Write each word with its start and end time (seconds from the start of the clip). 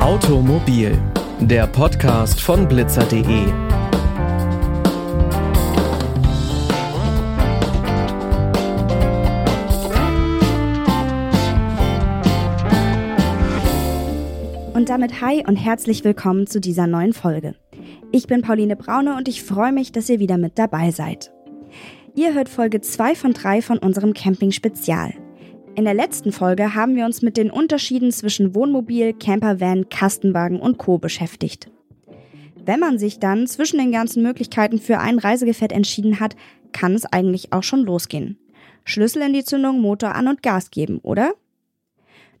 Automobil, 0.00 0.98
der 1.40 1.66
Podcast 1.66 2.40
von 2.40 2.66
blitzer.de. 2.66 3.22
Und 14.74 14.88
damit 14.88 15.20
hi 15.20 15.44
und 15.46 15.56
herzlich 15.56 16.02
willkommen 16.04 16.46
zu 16.46 16.60
dieser 16.60 16.86
neuen 16.86 17.12
Folge. 17.12 17.54
Ich 18.12 18.26
bin 18.26 18.42
Pauline 18.42 18.76
Braune 18.76 19.16
und 19.16 19.28
ich 19.28 19.42
freue 19.44 19.72
mich, 19.72 19.92
dass 19.92 20.08
ihr 20.08 20.18
wieder 20.18 20.38
mit 20.38 20.58
dabei 20.58 20.90
seid. 20.90 21.30
Ihr 22.16 22.34
hört 22.34 22.48
Folge 22.48 22.80
2 22.80 23.14
von 23.14 23.32
3 23.32 23.62
von 23.62 23.78
unserem 23.78 24.14
Camping 24.14 24.50
Spezial. 24.50 25.14
In 25.76 25.84
der 25.84 25.94
letzten 25.94 26.32
Folge 26.32 26.74
haben 26.74 26.96
wir 26.96 27.04
uns 27.04 27.22
mit 27.22 27.36
den 27.36 27.50
Unterschieden 27.50 28.10
zwischen 28.10 28.54
Wohnmobil, 28.54 29.14
Campervan, 29.14 29.88
Kastenwagen 29.88 30.60
und 30.60 30.76
Co. 30.76 30.98
beschäftigt. 30.98 31.70
Wenn 32.64 32.80
man 32.80 32.98
sich 32.98 33.20
dann 33.20 33.46
zwischen 33.46 33.78
den 33.78 33.92
ganzen 33.92 34.22
Möglichkeiten 34.22 34.78
für 34.78 34.98
ein 34.98 35.18
Reisegefährt 35.18 35.72
entschieden 35.72 36.18
hat, 36.18 36.34
kann 36.72 36.94
es 36.94 37.06
eigentlich 37.06 37.52
auch 37.52 37.62
schon 37.62 37.84
losgehen. 37.84 38.38
Schlüssel 38.84 39.22
in 39.22 39.32
die 39.32 39.44
Zündung, 39.44 39.80
Motor 39.80 40.14
an 40.16 40.26
und 40.26 40.42
Gas 40.42 40.70
geben, 40.70 40.98
oder? 40.98 41.32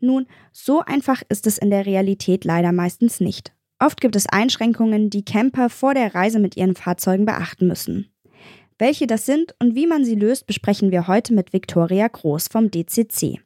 Nun, 0.00 0.26
so 0.52 0.80
einfach 0.80 1.22
ist 1.28 1.46
es 1.46 1.58
in 1.58 1.70
der 1.70 1.86
Realität 1.86 2.44
leider 2.44 2.72
meistens 2.72 3.20
nicht. 3.20 3.52
Oft 3.78 4.00
gibt 4.00 4.16
es 4.16 4.28
Einschränkungen, 4.28 5.10
die 5.10 5.24
Camper 5.24 5.70
vor 5.70 5.94
der 5.94 6.14
Reise 6.14 6.40
mit 6.40 6.56
ihren 6.56 6.74
Fahrzeugen 6.74 7.24
beachten 7.24 7.66
müssen. 7.66 8.09
Welche 8.80 9.06
das 9.06 9.26
sind 9.26 9.54
und 9.58 9.74
wie 9.74 9.86
man 9.86 10.06
sie 10.06 10.14
löst, 10.14 10.46
besprechen 10.46 10.90
wir 10.90 11.06
heute 11.06 11.34
mit 11.34 11.52
Viktoria 11.52 12.08
Groß 12.08 12.48
vom 12.48 12.70
DCC. 12.70 13.38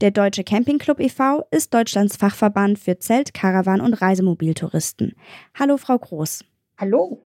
Der 0.00 0.10
Deutsche 0.10 0.42
Campingclub 0.42 1.00
e.V. 1.00 1.44
ist 1.50 1.74
Deutschlands 1.74 2.16
Fachverband 2.16 2.78
für 2.78 2.98
Zelt-, 2.98 3.34
Caravan- 3.34 3.82
und 3.82 3.92
Reisemobiltouristen. 3.92 5.12
Hallo, 5.52 5.76
Frau 5.76 5.98
Groß. 5.98 6.46
Hallo. 6.78 7.26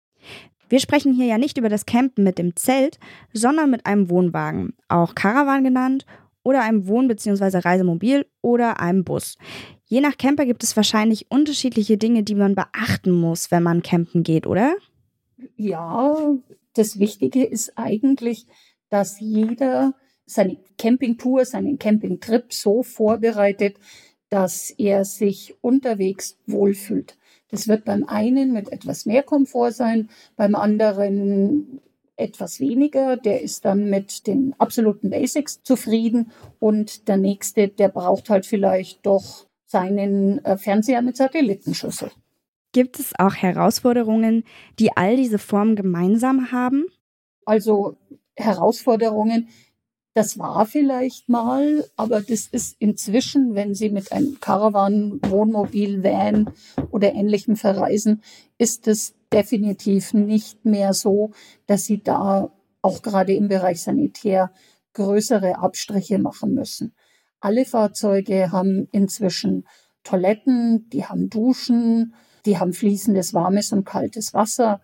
Wir 0.70 0.81
sprechen 0.81 1.12
hier 1.12 1.27
ja 1.27 1.36
nicht 1.36 1.59
über 1.59 1.69
das 1.69 1.84
Campen 1.84 2.25
mit 2.25 2.39
dem 2.39 2.56
Zelt, 2.56 2.98
sondern 3.34 3.70
mit 3.70 3.84
einem 3.84 4.09
Wohnwagen, 4.09 4.72
auch 4.89 5.14
Caravan 5.14 5.62
genannt, 5.62 6.06
oder 6.44 6.62
einem 6.62 6.87
Wohn- 6.87 7.06
bzw. 7.06 7.59
Reisemobil 7.59 8.25
oder 8.41 8.81
einem 8.81 9.05
Bus. 9.05 9.37
Je 9.84 10.00
nach 10.00 10.16
Camper 10.16 10.47
gibt 10.47 10.64
es 10.64 10.75
wahrscheinlich 10.75 11.31
unterschiedliche 11.31 11.98
Dinge, 11.98 12.22
die 12.22 12.34
man 12.34 12.55
beachten 12.55 13.11
muss, 13.11 13.50
wenn 13.50 13.62
man 13.62 13.83
campen 13.83 14.22
geht, 14.22 14.47
oder? 14.47 14.75
Ja, 15.56 16.16
das 16.75 16.98
Wichtige 16.98 17.45
ist 17.45 17.73
eigentlich, 17.77 18.47
dass 18.89 19.20
jeder 19.20 19.95
seine 20.27 20.56
Campingtour, 20.78 21.45
seinen 21.45 21.78
Campingtrip 21.78 22.53
so 22.53 22.83
vorbereitet, 22.83 23.77
dass 24.28 24.70
er 24.70 25.05
sich 25.05 25.55
unterwegs 25.61 26.39
wohlfühlt. 26.47 27.19
Das 27.48 27.69
wird 27.69 27.84
beim 27.84 28.05
einen 28.05 28.53
mit 28.53 28.73
etwas 28.73 29.05
mehr 29.05 29.23
Komfort 29.23 29.73
sein, 29.73 30.09
beim 30.37 30.55
anderen 30.55 31.81
etwas 32.17 32.61
weniger. 32.61 33.17
Der 33.19 33.43
ist 33.43 33.65
dann 33.67 33.91
mit 33.91 34.27
den 34.27 34.55
absoluten 34.59 35.11
Basics 35.11 35.62
zufrieden 35.62 36.31
und 36.61 37.09
der 37.09 37.19
nächste, 37.19 37.69
der 37.69 37.89
braucht 37.89 38.31
halt 38.31 38.47
vielleicht 38.47 39.05
doch 39.05 39.47
seinen 39.67 40.43
äh, 40.45 40.56
Fernseher 40.56 41.03
mit 41.03 41.17
Satellitenschüssel. 41.17 42.11
Gibt 42.73 42.98
es 42.98 43.12
auch 43.19 43.34
Herausforderungen, 43.34 44.45
die 44.78 44.97
all 44.97 45.17
diese 45.17 45.39
Formen 45.39 45.77
gemeinsam 45.77 46.53
haben? 46.53 46.87
Also 47.45 47.97
Herausforderungen, 48.34 49.48
das 50.15 50.39
war 50.39 50.67
vielleicht 50.67 51.28
mal, 51.28 51.84
aber 51.97 52.20
das 52.20 52.47
ist 52.47 52.77
inzwischen, 52.78 53.55
wenn 53.55 53.75
Sie 53.75 53.91
mit 53.91 54.12
einem 54.12 54.41
Caravan, 54.41 55.20
Wohnmobil, 55.22 56.03
Van 56.03 56.50
oder 56.91 57.15
ähnlichem 57.15 57.56
verreisen, 57.56 58.22
ist 58.59 58.89
es 58.89 59.15
definitiv 59.33 60.12
nicht 60.12 60.65
mehr 60.65 60.93
so, 60.93 61.33
dass 61.66 61.84
Sie 61.84 62.03
da 62.03 62.53
auch 62.83 63.03
gerade 63.03 63.34
im 63.34 63.49
Bereich 63.49 63.83
Sanitär 63.83 64.53
größere 64.94 65.59
Abstriche 65.59 66.19
machen 66.19 66.54
müssen. 66.54 66.94
Alle 67.41 67.65
Fahrzeuge 67.65 68.53
haben 68.53 68.89
inzwischen 68.93 69.66
Toiletten, 70.04 70.89
die 70.91 71.04
haben 71.06 71.31
Duschen, 71.31 72.15
die 72.47 72.58
haben 72.58 72.72
fließendes 72.72 73.34
warmes 73.34 73.72
und 73.72 73.84
kaltes 73.84 74.34
Wasser, 74.34 74.80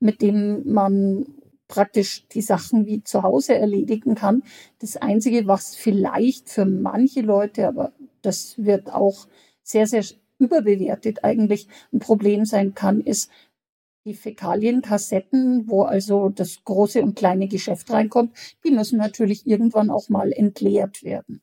mit 0.00 0.22
dem 0.22 0.70
man 0.70 1.26
praktisch 1.68 2.26
die 2.28 2.42
Sachen 2.42 2.86
wie 2.86 3.02
zu 3.02 3.22
Hause 3.22 3.54
erledigen 3.54 4.14
kann. 4.14 4.42
Das 4.80 4.96
Einzige, 4.96 5.46
was 5.46 5.74
vielleicht 5.74 6.50
für 6.50 6.66
manche 6.66 7.22
Leute, 7.22 7.66
aber 7.66 7.92
das 8.20 8.54
wird 8.58 8.92
auch 8.92 9.26
sehr, 9.62 9.86
sehr 9.86 10.04
überbewertet 10.38 11.24
eigentlich 11.24 11.68
ein 11.92 11.98
Problem 11.98 12.44
sein 12.44 12.74
kann, 12.74 13.00
ist 13.00 13.30
die 14.04 14.14
Fäkalienkassetten, 14.14 15.68
wo 15.68 15.82
also 15.82 16.28
das 16.28 16.64
große 16.64 17.02
und 17.02 17.16
kleine 17.16 17.46
Geschäft 17.46 17.90
reinkommt, 17.90 18.36
die 18.64 18.72
müssen 18.72 18.98
natürlich 18.98 19.46
irgendwann 19.46 19.90
auch 19.90 20.08
mal 20.08 20.32
entleert 20.32 21.04
werden. 21.04 21.40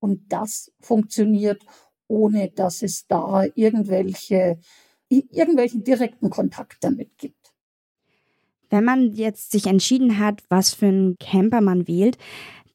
Und 0.00 0.32
das 0.32 0.72
funktioniert, 0.80 1.62
ohne 2.08 2.50
dass 2.50 2.82
es 2.82 3.06
da 3.06 3.44
irgendwelche, 3.54 4.58
irgendwelchen 5.20 5.84
direkten 5.84 6.30
Kontakt 6.30 6.78
damit 6.82 7.16
gibt. 7.18 7.52
Wenn 8.70 8.84
man 8.84 9.12
jetzt 9.12 9.52
sich 9.52 9.66
entschieden 9.66 10.18
hat, 10.18 10.42
was 10.48 10.72
für 10.72 10.86
einen 10.86 11.18
Camper 11.18 11.60
man 11.60 11.86
wählt, 11.86 12.16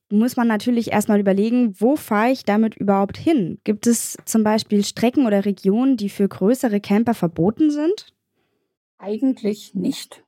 muss 0.10 0.38
man 0.38 0.48
natürlich 0.48 0.92
erstmal 0.92 1.20
überlegen, 1.20 1.74
wo 1.80 1.96
fahre 1.96 2.32
ich 2.32 2.46
damit 2.46 2.76
überhaupt 2.76 3.18
hin? 3.18 3.60
Gibt 3.64 3.88
es 3.88 4.18
zum 4.26 4.44
Beispiel 4.44 4.86
Strecken 4.86 5.26
oder 5.26 5.44
Regionen, 5.44 5.98
die 5.98 6.10
für 6.10 6.28
größere 6.28 6.80
Camper 6.80 7.14
verboten 7.14 7.72
sind? 7.72 8.14
Eigentlich 8.98 9.74
nicht. 9.74 10.24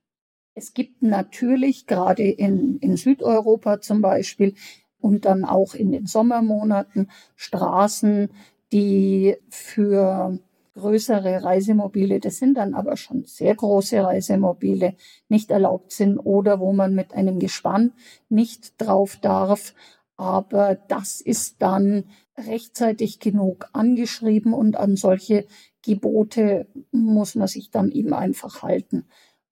Es 0.54 0.74
gibt 0.74 1.02
natürlich 1.02 1.88
gerade 1.88 2.24
in, 2.24 2.78
in 2.80 2.98
Südeuropa 2.98 3.80
zum 3.80 4.02
Beispiel 4.02 4.56
und 5.00 5.26
dann 5.26 5.46
auch 5.46 5.74
in 5.74 5.92
den 5.92 6.06
Sommermonaten 6.06 7.10
Straßen, 7.36 8.30
die 8.74 9.38
für 9.50 10.38
größere 10.74 11.44
Reisemobile, 11.44 12.20
das 12.20 12.38
sind 12.38 12.58
dann 12.58 12.74
aber 12.74 12.98
schon 12.98 13.26
sehr 13.26 13.56
große 13.56 14.04
Reisemobile, 14.04 14.96
nicht 15.28 15.52
erlaubt 15.52 15.92
sind 15.92 16.18
oder 16.18 16.60
wo 16.60 16.74
man 16.74 16.96
mit 16.96 17.14
einem 17.14 17.40
Gespann 17.40 17.94
nicht 18.30 18.74
drauf 18.82 19.18
darf. 19.18 19.74
Aber 20.16 20.76
das 20.76 21.22
ist 21.22 21.62
dann 21.62 22.06
rechtzeitig 22.38 23.20
genug 23.20 23.70
angeschrieben 23.74 24.54
und 24.54 24.76
an 24.76 24.96
solche 24.96 25.46
Gebote 25.82 26.68
muss 26.92 27.36
man 27.36 27.48
sich 27.48 27.72
dann 27.72 27.92
eben 27.92 28.14
einfach 28.14 28.62
halten. 28.62 29.06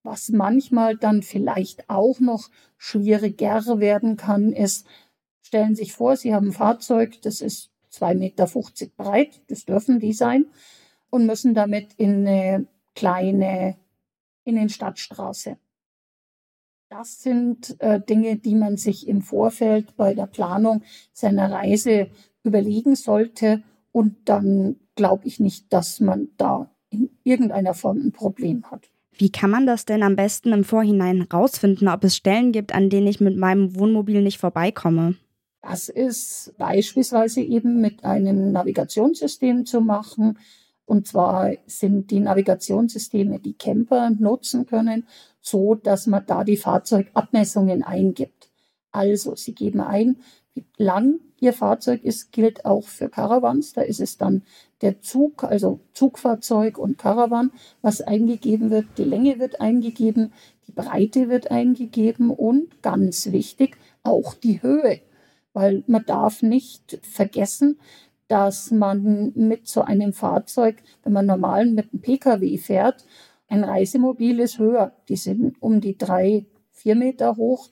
Was 0.03 0.29
manchmal 0.29 0.97
dann 0.97 1.21
vielleicht 1.23 1.89
auch 1.89 2.19
noch 2.19 2.49
schwieriger 2.77 3.79
werden 3.79 4.17
kann, 4.17 4.51
ist, 4.51 4.85
Stellen 5.47 5.75
Sie 5.75 5.83
sich 5.83 5.93
vor, 5.93 6.17
Sie 6.17 6.33
haben 6.35 6.47
ein 6.47 6.51
Fahrzeug, 6.51 7.21
das 7.21 7.39
ist 7.39 7.71
2,50 7.93 8.15
Meter 8.15 8.47
breit, 8.97 9.39
das 9.47 9.63
dürfen 9.63 10.01
die 10.01 10.11
sein, 10.11 10.47
und 11.09 11.25
müssen 11.25 11.53
damit 11.53 11.93
in 11.93 12.27
eine 12.27 12.67
kleine 12.95 13.77
Innenstadtstraße. 14.43 15.57
Das 16.89 17.21
sind 17.21 17.75
äh, 17.79 17.99
Dinge, 17.99 18.37
die 18.37 18.55
man 18.55 18.77
sich 18.77 19.07
im 19.07 19.21
Vorfeld 19.21 19.97
bei 19.97 20.13
der 20.13 20.27
Planung 20.27 20.83
seiner 21.11 21.51
Reise 21.51 22.09
überlegen 22.43 22.95
sollte. 22.95 23.61
Und 23.91 24.29
dann 24.29 24.77
glaube 24.95 25.27
ich 25.27 25.39
nicht, 25.39 25.71
dass 25.73 25.99
man 25.99 26.29
da 26.37 26.69
in 26.89 27.09
irgendeiner 27.23 27.73
Form 27.73 27.97
ein 27.97 28.11
Problem 28.13 28.63
hat. 28.71 28.89
Wie 29.11 29.31
kann 29.31 29.49
man 29.49 29.65
das 29.65 29.85
denn 29.85 30.03
am 30.03 30.15
besten 30.15 30.53
im 30.53 30.63
Vorhinein 30.63 31.23
rausfinden, 31.23 31.87
ob 31.87 32.03
es 32.03 32.15
Stellen 32.15 32.51
gibt, 32.51 32.73
an 32.73 32.89
denen 32.89 33.07
ich 33.07 33.19
mit 33.19 33.35
meinem 33.35 33.75
Wohnmobil 33.75 34.21
nicht 34.21 34.37
vorbeikomme? 34.37 35.15
Das 35.61 35.89
ist 35.89 36.53
beispielsweise 36.57 37.41
eben 37.41 37.81
mit 37.81 38.05
einem 38.05 38.51
Navigationssystem 38.51 39.65
zu 39.65 39.81
machen. 39.81 40.37
Und 40.87 41.05
zwar 41.05 41.51
sind 41.65 42.11
die 42.11 42.21
Navigationssysteme, 42.21 43.39
die 43.39 43.57
Camper 43.57 44.09
nutzen 44.09 44.65
können, 44.65 45.05
so 45.41 45.75
dass 45.75 46.07
man 46.07 46.25
da 46.25 46.45
die 46.45 46.55
Fahrzeugabmessungen 46.55 47.83
eingibt. 47.83 48.49
Also 48.91 49.35
Sie 49.35 49.53
geben 49.53 49.81
ein, 49.81 50.15
wie 50.53 50.65
lang 50.77 51.19
Ihr 51.39 51.51
Fahrzeug 51.51 52.03
ist, 52.05 52.31
gilt 52.31 52.63
auch 52.63 52.85
für 52.85 53.09
Caravans. 53.09 53.73
Da 53.73 53.81
ist 53.81 53.99
es 53.99 54.17
dann 54.17 54.43
der 54.81 55.01
Zug, 55.01 55.43
also 55.43 55.81
Zugfahrzeug 55.91 56.77
und 56.77 56.97
Caravan, 56.97 57.51
was 57.81 58.01
eingegeben 58.01 58.69
wird. 58.71 58.85
Die 58.97 59.03
Länge 59.03 59.39
wird 59.39 59.59
eingegeben, 59.59 60.31
die 60.67 60.71
Breite 60.71 61.27
wird 61.27 61.51
eingegeben 61.51 62.31
und 62.31 62.81
ganz 62.81 63.33
wichtig, 63.33 63.77
auch 64.03 64.33
die 64.33 64.61
Höhe 64.61 65.01
weil 65.57 65.83
man 65.87 66.05
darf 66.05 66.43
nicht 66.43 66.99
vergessen, 67.01 67.79
dass 68.27 68.71
man 68.71 69.31
mit 69.35 69.67
so 69.67 69.81
einem 69.81 70.13
Fahrzeug, 70.13 70.83
wenn 71.03 71.13
man 71.13 71.25
normal 71.25 71.65
mit 71.65 71.93
einem 71.93 72.01
Pkw 72.01 72.57
fährt, 72.57 73.05
ein 73.47 73.63
Reisemobil 73.63 74.39
ist 74.39 74.59
höher. 74.59 74.93
Die 75.07 75.15
sind 75.15 75.61
um 75.61 75.79
die 75.79 75.97
drei, 75.97 76.45
vier 76.71 76.95
Meter 76.95 77.37
hoch. 77.37 77.69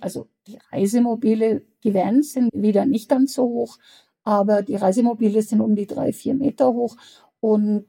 Also 0.00 0.28
die 0.46 0.58
Reisemobile, 0.70 1.62
die 1.82 1.94
Vans 1.94 2.32
sind 2.32 2.50
wieder 2.52 2.86
nicht 2.86 3.08
ganz 3.08 3.34
so 3.34 3.44
hoch, 3.44 3.78
aber 4.22 4.62
die 4.62 4.76
Reisemobile 4.76 5.42
sind 5.42 5.60
um 5.60 5.74
die 5.74 5.86
drei, 5.86 6.12
vier 6.12 6.34
Meter 6.34 6.72
hoch 6.72 6.96
und 7.40 7.86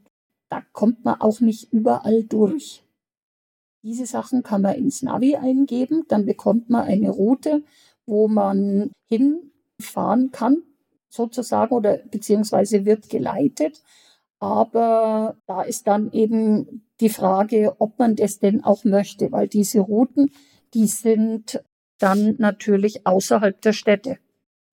da 0.49 0.63
kommt 0.73 1.05
man 1.05 1.21
auch 1.21 1.39
nicht 1.39 1.71
überall 1.71 2.23
durch. 2.23 2.83
Diese 3.83 4.05
Sachen 4.05 4.43
kann 4.43 4.63
man 4.63 4.75
ins 4.75 5.03
Navi 5.03 5.35
eingeben, 5.35 6.05
dann 6.07 6.25
bekommt 6.25 6.69
man 6.69 6.87
eine 6.87 7.11
Route, 7.11 7.63
wo 8.05 8.27
man 8.27 8.91
hinfahren 9.05 10.31
kann, 10.31 10.63
sozusagen, 11.09 11.75
oder 11.75 11.97
beziehungsweise 11.97 12.85
wird 12.85 13.09
geleitet. 13.09 13.81
Aber 14.39 15.35
da 15.47 15.63
ist 15.63 15.87
dann 15.87 16.11
eben 16.11 16.85
die 17.01 17.09
Frage, 17.09 17.75
ob 17.79 17.99
man 17.99 18.15
das 18.15 18.39
denn 18.39 18.63
auch 18.63 18.83
möchte, 18.85 19.31
weil 19.31 19.47
diese 19.47 19.79
Routen, 19.79 20.31
die 20.73 20.87
sind 20.87 21.61
dann 21.97 22.35
natürlich 22.37 23.05
außerhalb 23.05 23.61
der 23.61 23.73
Städte. 23.73 24.17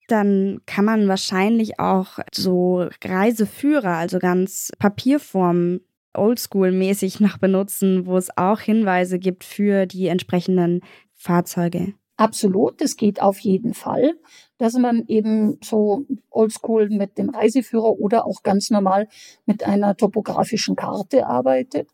Dann 0.09 0.61
kann 0.67 0.85
man 0.85 1.07
wahrscheinlich 1.07 1.79
auch 1.79 2.19
so 2.35 2.89
Reiseführer, 3.05 3.97
also 3.97 4.19
ganz 4.19 4.73
Papierform, 4.79 5.81
oldschool-mäßig 6.15 7.21
noch 7.23 7.39
benutzen, 7.39 8.07
wo 8.07 8.17
es 8.17 8.37
auch 8.37 8.61
Hinweise 8.61 9.19
gibt 9.19 9.45
für 9.45 9.87
die 9.87 10.09
entsprechenden 10.09 10.81
Fahrzeuge. 11.15 11.95
Absolut, 12.17 12.81
das 12.81 12.97
geht 12.97 13.23
auf 13.23 13.39
jeden 13.39 13.75
Fall, 13.75 14.15
dass 14.61 14.75
man 14.75 15.07
eben 15.07 15.59
so 15.65 16.05
oldschool 16.29 16.91
mit 16.91 17.17
dem 17.17 17.31
Reiseführer 17.31 17.99
oder 17.99 18.27
auch 18.27 18.43
ganz 18.43 18.69
normal 18.69 19.09
mit 19.47 19.65
einer 19.65 19.97
topografischen 19.97 20.77
Karte 20.77 21.27
arbeitet. 21.27 21.89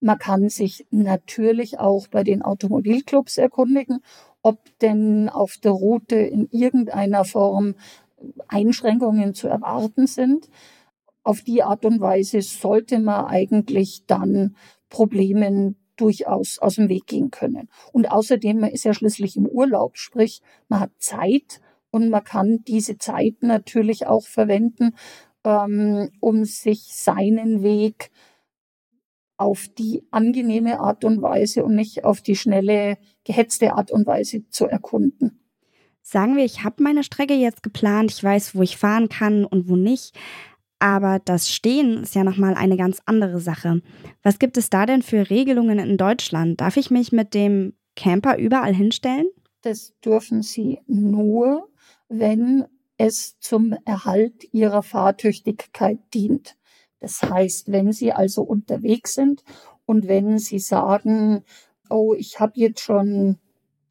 Man 0.00 0.18
kann 0.18 0.48
sich 0.48 0.86
natürlich 0.90 1.78
auch 1.78 2.08
bei 2.08 2.24
den 2.24 2.40
Automobilclubs 2.40 3.36
erkundigen, 3.36 4.00
ob 4.40 4.58
denn 4.78 5.28
auf 5.28 5.58
der 5.62 5.72
Route 5.72 6.16
in 6.16 6.48
irgendeiner 6.50 7.26
Form 7.26 7.74
Einschränkungen 8.48 9.34
zu 9.34 9.48
erwarten 9.48 10.06
sind. 10.06 10.48
Auf 11.22 11.42
die 11.42 11.62
Art 11.62 11.84
und 11.84 12.00
Weise 12.00 12.40
sollte 12.40 12.98
man 12.98 13.26
eigentlich 13.26 14.04
dann 14.06 14.56
Problemen 14.88 15.76
durchaus 15.96 16.58
aus 16.60 16.76
dem 16.76 16.88
Weg 16.88 17.06
gehen 17.06 17.30
können. 17.30 17.68
Und 17.92 18.10
außerdem, 18.10 18.60
man 18.60 18.70
ist 18.70 18.84
ja 18.84 18.94
schließlich 18.94 19.36
im 19.36 19.46
Urlaub, 19.46 19.98
sprich, 19.98 20.40
man 20.68 20.80
hat 20.80 20.92
Zeit 20.98 21.60
und 21.96 22.10
man 22.10 22.22
kann 22.22 22.62
diese 22.68 22.98
Zeit 22.98 23.36
natürlich 23.40 24.06
auch 24.06 24.26
verwenden, 24.26 24.94
ähm, 25.44 26.10
um 26.20 26.44
sich 26.44 26.82
seinen 26.92 27.62
Weg 27.62 28.10
auf 29.38 29.68
die 29.78 30.02
angenehme 30.10 30.78
Art 30.78 31.04
und 31.04 31.22
Weise 31.22 31.64
und 31.64 31.74
nicht 31.74 32.04
auf 32.04 32.20
die 32.20 32.36
schnelle, 32.36 32.98
gehetzte 33.24 33.72
Art 33.72 33.90
und 33.90 34.06
Weise 34.06 34.46
zu 34.50 34.66
erkunden. 34.66 35.40
Sagen 36.02 36.36
wir, 36.36 36.44
ich 36.44 36.64
habe 36.64 36.82
meine 36.82 37.02
Strecke 37.02 37.34
jetzt 37.34 37.62
geplant, 37.62 38.12
ich 38.12 38.22
weiß, 38.22 38.54
wo 38.54 38.60
ich 38.60 38.76
fahren 38.76 39.08
kann 39.08 39.46
und 39.46 39.68
wo 39.68 39.76
nicht. 39.76 40.14
Aber 40.78 41.18
das 41.24 41.50
Stehen 41.50 42.02
ist 42.02 42.14
ja 42.14 42.24
nochmal 42.24 42.54
eine 42.54 42.76
ganz 42.76 43.00
andere 43.06 43.40
Sache. 43.40 43.80
Was 44.22 44.38
gibt 44.38 44.58
es 44.58 44.68
da 44.68 44.84
denn 44.84 45.00
für 45.00 45.30
Regelungen 45.30 45.78
in 45.78 45.96
Deutschland? 45.96 46.60
Darf 46.60 46.76
ich 46.76 46.90
mich 46.90 47.10
mit 47.10 47.32
dem 47.32 47.72
Camper 47.96 48.36
überall 48.36 48.74
hinstellen? 48.74 49.26
Das 49.62 49.98
dürfen 49.98 50.42
Sie 50.42 50.78
nur, 50.86 51.68
wenn 52.08 52.64
es 52.98 53.38
zum 53.40 53.74
Erhalt 53.84 54.52
Ihrer 54.52 54.82
Fahrtüchtigkeit 54.82 55.98
dient. 56.14 56.56
Das 57.00 57.22
heißt, 57.22 57.70
wenn 57.70 57.92
Sie 57.92 58.12
also 58.12 58.42
unterwegs 58.42 59.14
sind 59.14 59.44
und 59.84 60.08
wenn 60.08 60.38
Sie 60.38 60.58
sagen, 60.58 61.44
oh, 61.90 62.14
ich 62.14 62.40
habe 62.40 62.52
jetzt 62.56 62.80
schon 62.80 63.38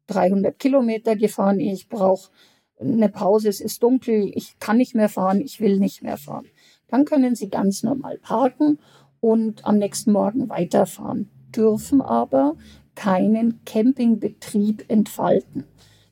300 0.08 0.58
Kilometer 0.58 1.16
gefahren, 1.16 1.60
ich 1.60 1.88
brauche 1.88 2.30
eine 2.78 3.08
Pause, 3.08 3.48
es 3.48 3.60
ist 3.60 3.82
dunkel, 3.82 4.30
ich 4.34 4.58
kann 4.58 4.76
nicht 4.76 4.94
mehr 4.94 5.08
fahren, 5.08 5.40
ich 5.40 5.60
will 5.60 5.78
nicht 5.78 6.02
mehr 6.02 6.16
fahren 6.16 6.46
dann 6.88 7.04
können 7.04 7.34
Sie 7.34 7.48
ganz 7.48 7.82
normal 7.82 8.18
parken 8.18 8.78
und 9.20 9.64
am 9.64 9.78
nächsten 9.78 10.12
Morgen 10.12 10.48
weiterfahren, 10.48 11.28
dürfen 11.54 12.00
aber 12.00 12.56
keinen 12.94 13.64
Campingbetrieb 13.64 14.84
entfalten. 14.88 15.64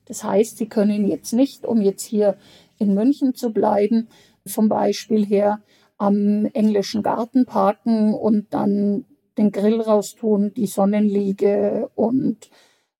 Das 0.05 0.23
heißt, 0.23 0.57
Sie 0.57 0.67
können 0.67 1.07
jetzt 1.07 1.33
nicht, 1.33 1.65
um 1.65 1.81
jetzt 1.81 2.03
hier 2.03 2.37
in 2.77 2.93
München 2.93 3.33
zu 3.33 3.51
bleiben, 3.51 4.07
vom 4.45 4.69
Beispiel 4.69 5.25
her 5.25 5.61
am 5.97 6.45
englischen 6.53 7.03
Garten 7.03 7.45
parken 7.45 8.13
und 8.13 8.53
dann 8.53 9.05
den 9.37 9.51
Grill 9.51 9.81
raustun, 9.81 10.53
die 10.53 10.67
Sonnenliege 10.67 11.89
und 11.95 12.49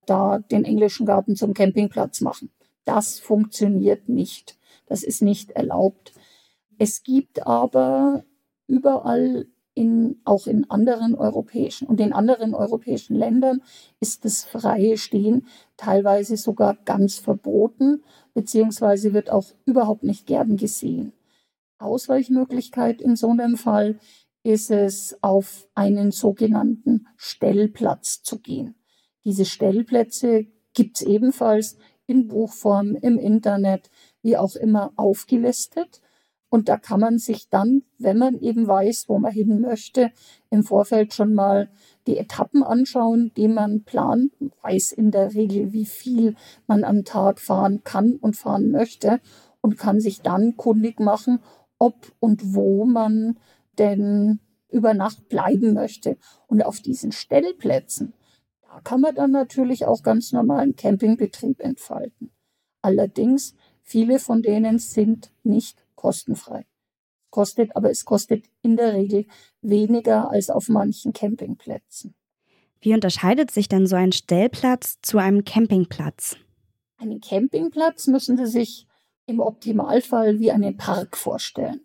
da 0.06 0.38
den 0.38 0.64
englischen 0.64 1.06
Garten 1.06 1.36
zum 1.36 1.54
Campingplatz 1.54 2.20
machen. 2.20 2.50
Das 2.84 3.18
funktioniert 3.18 4.08
nicht. 4.08 4.58
Das 4.86 5.02
ist 5.02 5.22
nicht 5.22 5.50
erlaubt. 5.52 6.12
Es 6.78 7.02
gibt 7.02 7.46
aber 7.46 8.24
überall 8.66 9.46
in, 9.76 10.22
auch 10.24 10.46
in 10.46 10.70
anderen 10.70 11.14
europäischen 11.14 11.86
und 11.86 12.00
in 12.00 12.14
anderen 12.14 12.54
europäischen 12.54 13.14
Ländern 13.14 13.60
ist 14.00 14.24
das 14.24 14.42
freie 14.42 14.96
Stehen 14.96 15.46
teilweise 15.76 16.38
sogar 16.38 16.76
ganz 16.86 17.18
verboten, 17.18 18.02
beziehungsweise 18.32 19.12
wird 19.12 19.30
auch 19.30 19.44
überhaupt 19.66 20.02
nicht 20.02 20.26
gern 20.26 20.56
gesehen. 20.56 21.12
Ausweichmöglichkeit 21.78 23.02
in 23.02 23.16
so 23.16 23.28
einem 23.28 23.58
Fall 23.58 23.98
ist 24.42 24.70
es, 24.70 25.18
auf 25.20 25.68
einen 25.74 26.10
sogenannten 26.10 27.06
Stellplatz 27.18 28.22
zu 28.22 28.38
gehen. 28.38 28.76
Diese 29.24 29.44
Stellplätze 29.44 30.46
gibt 30.72 30.96
es 30.96 31.02
ebenfalls 31.02 31.76
in 32.06 32.28
Buchform, 32.28 32.94
im 32.94 33.18
Internet, 33.18 33.90
wie 34.22 34.38
auch 34.38 34.56
immer 34.56 34.94
aufgelistet. 34.96 36.00
Und 36.48 36.68
da 36.68 36.76
kann 36.76 37.00
man 37.00 37.18
sich 37.18 37.48
dann, 37.48 37.82
wenn 37.98 38.18
man 38.18 38.38
eben 38.38 38.66
weiß, 38.66 39.08
wo 39.08 39.18
man 39.18 39.32
hin 39.32 39.60
möchte, 39.60 40.12
im 40.50 40.62
Vorfeld 40.62 41.12
schon 41.12 41.34
mal 41.34 41.68
die 42.06 42.16
Etappen 42.18 42.62
anschauen, 42.62 43.32
die 43.36 43.48
man 43.48 43.82
plant, 43.82 44.32
weiß 44.62 44.92
in 44.92 45.10
der 45.10 45.34
Regel, 45.34 45.72
wie 45.72 45.86
viel 45.86 46.36
man 46.66 46.84
am 46.84 47.04
Tag 47.04 47.40
fahren 47.40 47.82
kann 47.82 48.16
und 48.16 48.36
fahren 48.36 48.70
möchte 48.70 49.20
und 49.60 49.76
kann 49.76 50.00
sich 50.00 50.22
dann 50.22 50.56
kundig 50.56 51.00
machen, 51.00 51.40
ob 51.78 52.12
und 52.20 52.54
wo 52.54 52.84
man 52.84 53.38
denn 53.78 54.40
über 54.70 54.94
Nacht 54.94 55.28
bleiben 55.28 55.74
möchte. 55.74 56.16
Und 56.46 56.64
auf 56.64 56.80
diesen 56.80 57.12
Stellplätzen, 57.12 58.12
da 58.62 58.80
kann 58.80 59.00
man 59.00 59.14
dann 59.14 59.32
natürlich 59.32 59.84
auch 59.84 60.02
ganz 60.02 60.32
normalen 60.32 60.76
Campingbetrieb 60.76 61.60
entfalten. 61.60 62.30
Allerdings, 62.82 63.54
viele 63.82 64.18
von 64.18 64.42
denen 64.42 64.78
sind 64.78 65.32
nicht 65.42 65.85
kostenfrei. 65.96 66.66
Kostet, 67.30 67.74
aber 67.74 67.90
es 67.90 68.04
kostet 68.04 68.44
in 68.62 68.76
der 68.76 68.94
Regel 68.94 69.26
weniger 69.60 70.30
als 70.30 70.48
auf 70.48 70.68
manchen 70.68 71.12
Campingplätzen. 71.12 72.14
Wie 72.80 72.94
unterscheidet 72.94 73.50
sich 73.50 73.68
denn 73.68 73.86
so 73.86 73.96
ein 73.96 74.12
Stellplatz 74.12 74.98
zu 75.02 75.18
einem 75.18 75.44
Campingplatz? 75.44 76.36
Einen 76.98 77.20
Campingplatz 77.20 78.06
müssen 78.06 78.36
Sie 78.36 78.46
sich 78.46 78.86
im 79.26 79.40
Optimalfall 79.40 80.38
wie 80.38 80.52
einen 80.52 80.76
Park 80.76 81.16
vorstellen. 81.16 81.80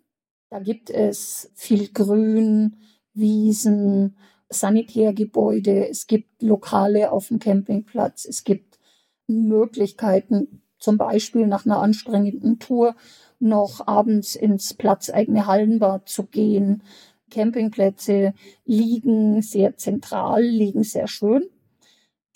Da 0.48 0.60
gibt 0.60 0.90
es 0.90 1.50
viel 1.54 1.88
Grün, 1.88 2.76
Wiesen, 3.14 4.16
Sanitärgebäude, 4.48 5.88
es 5.88 6.06
gibt 6.06 6.42
Lokale 6.42 7.10
auf 7.10 7.28
dem 7.28 7.38
Campingplatz, 7.38 8.24
es 8.24 8.44
gibt 8.44 8.78
Möglichkeiten, 9.26 10.62
zum 10.78 10.98
Beispiel 10.98 11.46
nach 11.46 11.64
einer 11.64 11.80
anstrengenden 11.80 12.58
Tour 12.58 12.96
noch 13.42 13.86
abends 13.86 14.36
ins 14.36 14.74
platzeigene 14.74 15.46
Hallenbad 15.46 16.08
zu 16.08 16.24
gehen. 16.24 16.82
Campingplätze 17.30 18.34
liegen 18.64 19.42
sehr 19.42 19.76
zentral, 19.76 20.42
liegen 20.42 20.84
sehr 20.84 21.08
schön. 21.08 21.44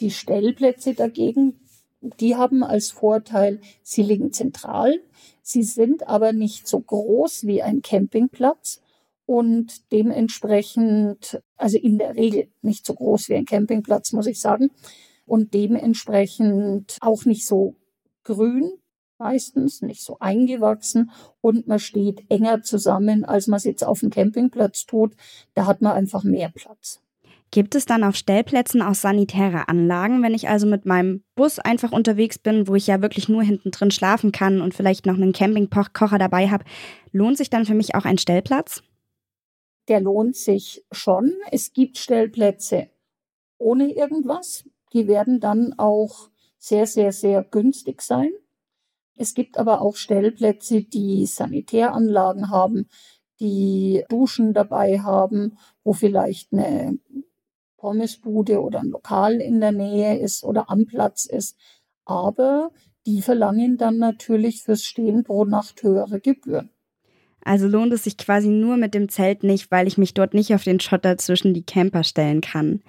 Die 0.01 0.11
Stellplätze 0.11 0.95
dagegen, 0.95 1.61
die 2.01 2.37
haben 2.37 2.63
als 2.63 2.91
Vorteil, 2.91 3.61
sie 3.83 4.03
liegen 4.03 4.33
zentral, 4.33 5.01
sie 5.43 5.63
sind 5.63 6.07
aber 6.09 6.33
nicht 6.33 6.67
so 6.69 6.81
groß 6.81 7.47
wie 7.47 7.63
ein 7.63 7.83
Campingplatz 7.83 8.83
und 9.27 9.93
dementsprechend, 9.93 11.41
also 11.57 11.79
in 11.79 11.99
der 11.99 12.15
Regel 12.17 12.49
nicht 12.63 12.87
so 12.87 12.95
groß 12.95 13.29
wie 13.29 13.35
ein 13.35 13.47
Campingplatz, 13.47 14.13
muss 14.13 14.27
ich 14.27 14.41
sagen, 14.41 14.71
und 15.27 15.55
dementsprechend 15.55 16.99
auch 17.01 17.25
nicht 17.25 17.47
so 17.47 17.75
grün, 18.23 18.73
meistens, 19.19 19.83
nicht 19.83 20.03
so 20.03 20.19
eingewachsen 20.19 21.11
und 21.41 21.67
man 21.67 21.79
steht 21.79 22.25
enger 22.31 22.63
zusammen, 22.63 23.25
als 23.25 23.47
man 23.47 23.59
es 23.59 23.65
jetzt 23.65 23.85
auf 23.85 24.01
dem 24.01 24.11
Campingplatz 24.11 24.87
tut. 24.87 25.15
Da 25.55 25.67
hat 25.67 25.83
man 25.83 25.93
einfach 25.93 26.25
mehr 26.25 26.51
Platz. 26.51 27.01
Gibt 27.53 27.75
es 27.75 27.87
dann 27.87 28.03
auf 28.03 28.17
Stellplätzen 28.17 28.83
auch 28.83 28.95
sanitäre 28.95 29.69
Anlagen, 29.69 30.23
wenn 30.23 30.35
ich 30.35 30.49
also 30.49 30.67
mit 30.67 30.85
meinem 30.85 31.23
Bus 31.37 31.59
einfach 31.59 31.93
unterwegs 31.93 32.39
bin, 32.39 32.67
wo 32.67 32.75
ich 32.75 32.87
ja 32.87 33.01
wirklich 33.01 33.29
nur 33.29 33.43
hinten 33.43 33.71
drin 33.71 33.91
schlafen 33.91 34.33
kann 34.33 34.61
und 34.61 34.75
vielleicht 34.75 35.07
noch 35.07 35.15
einen 35.15 35.33
Campingkocher 35.33 36.19
dabei 36.19 36.49
habe? 36.49 36.65
Lohnt 37.13 37.39
sich 37.39 37.49
dann 37.49 37.65
für 37.65 37.75
mich 37.75 37.95
auch 37.95 38.05
ein 38.05 38.19
Stellplatz? 38.19 38.83
Der 39.89 40.01
lohnt 40.01 40.35
sich 40.35 40.85
schon. 40.91 41.35
Es 41.53 41.73
gibt 41.73 41.99
Stellplätze 41.99 42.91
ohne 43.59 43.93
irgendwas. 43.93 44.65
Die 44.93 45.07
werden 45.07 45.41
dann 45.41 45.75
auch 45.79 46.31
sehr, 46.59 46.87
sehr, 46.87 47.13
sehr 47.13 47.45
günstig 47.45 48.03
sein. 48.03 48.31
Es 49.17 49.35
gibt 49.35 49.59
aber 49.59 49.81
auch 49.81 49.97
Stellplätze, 49.97 50.83
die 50.83 51.27
Sanitäranlagen 51.27 52.51
haben, 52.51 52.89
die 53.41 54.05
Duschen 54.09 54.55
dabei 54.55 55.01
haben, 55.01 55.59
wo 55.83 55.93
vielleicht 55.93 56.53
eine 56.53 56.99
Pommesbude 57.77 58.61
oder 58.63 58.81
ein 58.81 58.89
Lokal 58.89 59.35
in 59.35 59.61
der 59.61 59.73
Nähe 59.73 60.19
ist 60.19 60.45
oder 60.45 60.71
am 60.71 60.87
Platz 60.87 61.25
ist. 61.27 61.57
Aber 62.05 62.71
die 63.07 63.23
verlangen 63.23 63.77
dann 63.77 63.99
natürlich 63.99 64.63
fürs 64.63 64.83
Stehen 64.83 65.25
pro 65.25 65.45
Nacht 65.45 65.83
höhere 65.83 66.21
Gebühren. 66.21 66.71
Also 67.45 67.69
lohnt 67.69 67.93
es 67.93 68.05
sich 68.05 68.17
quasi 68.19 68.49
nur 68.49 68.77
mit 68.77 68.93
dem 68.93 69.09
Zelt 69.09 69.45
nicht, 69.45 69.71
weil 69.71 69.87
ich 69.87 69.99
mich 69.99 70.15
dort 70.15 70.35
nicht 70.35 70.53
auf 70.53 70.65
den 70.65 70.81
Schotter 70.81 71.17
zwischen 71.17 71.55
die 71.55 71.63
Camper 71.63 72.03
stellen 72.03 72.41
kann. 72.41 72.83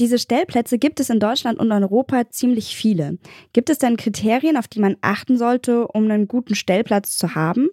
Diese 0.00 0.18
Stellplätze 0.18 0.78
gibt 0.78 0.98
es 0.98 1.10
in 1.10 1.20
Deutschland 1.20 1.58
und 1.58 1.70
Europa 1.70 2.30
ziemlich 2.30 2.74
viele. 2.74 3.18
Gibt 3.52 3.68
es 3.68 3.76
denn 3.76 3.98
Kriterien, 3.98 4.56
auf 4.56 4.66
die 4.66 4.80
man 4.80 4.96
achten 5.02 5.36
sollte, 5.36 5.86
um 5.88 6.04
einen 6.04 6.26
guten 6.26 6.54
Stellplatz 6.54 7.18
zu 7.18 7.34
haben? 7.34 7.68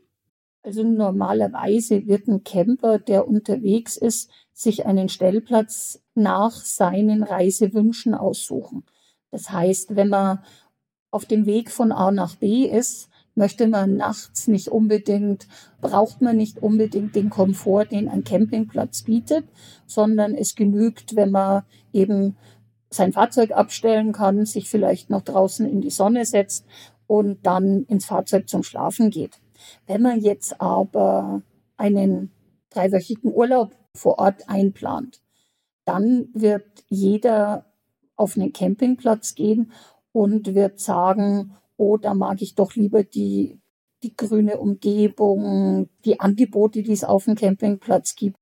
Also 0.61 0.83
normalerweise 0.83 2.05
wird 2.05 2.27
ein 2.27 2.43
Camper, 2.43 2.99
der 2.99 3.29
unterwegs 3.29 3.95
ist, 3.95 4.29
sich 4.51 4.85
einen 4.85 5.07
Stellplatz 5.07 6.03
nach 6.15 6.51
seinen 6.51 7.23
Reisewünschen 7.23 8.13
aussuchen. 8.13 8.83
Das 9.31 9.49
heißt, 9.49 9.95
wenn 9.95 10.09
man 10.09 10.39
auf 11.11 11.23
dem 11.25 11.45
Weg 11.45 11.71
von 11.71 11.93
A 11.93 12.11
nach 12.11 12.35
B 12.35 12.65
ist, 12.65 13.09
möchte 13.37 13.67
man 13.67 13.95
nachts 13.97 14.47
nicht 14.47 14.67
unbedingt, 14.67 15.47
braucht 15.79 16.21
man 16.21 16.35
nicht 16.35 16.61
unbedingt 16.61 17.15
den 17.15 17.29
Komfort, 17.29 17.85
den 17.91 18.09
ein 18.09 18.23
Campingplatz 18.23 19.03
bietet, 19.03 19.45
sondern 19.85 20.35
es 20.35 20.55
genügt, 20.55 21.15
wenn 21.15 21.31
man 21.31 21.63
eben 21.93 22.35
sein 22.89 23.13
Fahrzeug 23.13 23.51
abstellen 23.51 24.11
kann, 24.11 24.45
sich 24.45 24.69
vielleicht 24.69 25.09
noch 25.09 25.21
draußen 25.21 25.69
in 25.69 25.81
die 25.81 25.89
Sonne 25.89 26.25
setzt 26.25 26.65
und 27.05 27.45
dann 27.45 27.83
ins 27.83 28.05
Fahrzeug 28.05 28.49
zum 28.49 28.63
Schlafen 28.63 29.09
geht. 29.09 29.39
Wenn 29.85 30.01
man 30.01 30.19
jetzt 30.19 30.59
aber 30.59 31.41
einen 31.77 32.31
dreiwöchigen 32.69 33.33
Urlaub 33.33 33.75
vor 33.93 34.19
Ort 34.19 34.49
einplant, 34.49 35.21
dann 35.85 36.29
wird 36.33 36.65
jeder 36.89 37.65
auf 38.15 38.35
einen 38.35 38.51
Campingplatz 38.51 39.35
gehen 39.35 39.71
und 40.11 40.55
wird 40.55 40.79
sagen, 40.79 41.55
oh, 41.77 41.97
da 41.97 42.13
mag 42.13 42.41
ich 42.41 42.55
doch 42.55 42.75
lieber 42.75 43.03
die, 43.03 43.59
die 44.03 44.15
grüne 44.15 44.57
Umgebung, 44.57 45.89
die 46.05 46.19
Angebote, 46.19 46.83
die 46.83 46.91
es 46.91 47.03
auf 47.03 47.25
dem 47.25 47.35
Campingplatz 47.35 48.15
gibt 48.15 48.37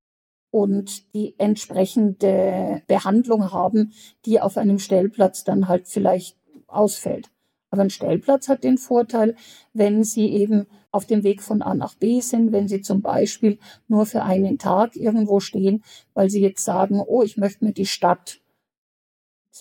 und 0.51 1.13
die 1.13 1.36
entsprechende 1.38 2.82
Behandlung 2.88 3.51
haben, 3.51 3.92
die 4.25 4.39
auf 4.39 4.58
einem 4.58 4.80
Stellplatz 4.80 5.44
dann 5.44 5.68
halt 5.68 5.88
vielleicht 5.88 6.38
ausfällt. 6.68 7.30
Aber 7.70 7.82
ein 7.82 7.89
Stellplatz 7.89 8.48
hat 8.48 8.63
den 8.63 8.77
Vorteil, 8.77 9.36
wenn 9.74 10.06
Sie 10.06 10.30
eben 10.30 10.65
auf 10.92 11.06
dem 11.06 11.24
Weg 11.24 11.42
von 11.42 11.62
A 11.62 11.75
nach 11.75 11.96
B 11.96 12.22
sind, 12.22 12.54
wenn 12.54 12.70
Sie 12.70 12.80
zum 12.80 13.01
Beispiel 13.01 13.60
nur 13.89 14.06
für 14.06 14.24
einen 14.24 14.58
Tag 14.58 14.96
irgendwo 14.96 15.42
stehen, 15.42 15.84
weil 16.13 16.30
Sie 16.30 16.39
jetzt 16.39 16.63
sagen, 16.63 17.01
oh, 17.06 17.22
ich 17.22 17.36
möchte 17.36 17.65
mir 17.65 17.74
die 17.74 17.86
Stadt 17.86 18.39